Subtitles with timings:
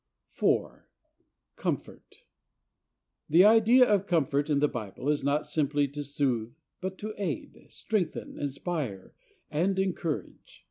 [0.31, 0.89] 4.
[1.57, 2.23] Comfort.
[3.29, 7.67] The idea of comfort in the Bible is not simply to soothe, but to aid,
[7.69, 9.13] strengthen, inspire
[9.51, 10.59] and encourage.